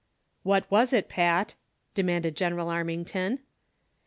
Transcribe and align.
''Wliat 0.47 0.63
was 0.71 0.93
it, 0.93 1.09
Pat 1.09 1.49
V" 1.51 1.55
demanded 1.93 2.35
General 2.35 2.69
Armington. 2.69 3.37